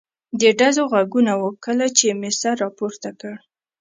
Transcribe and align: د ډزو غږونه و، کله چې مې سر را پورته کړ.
د 0.39 0.41
ډزو 0.59 0.83
غږونه 0.93 1.33
و، 1.35 1.41
کله 1.65 1.85
چې 1.97 2.07
مې 2.19 2.31
سر 2.39 2.55
را 2.63 2.69
پورته 2.77 3.09
کړ. 3.19 3.33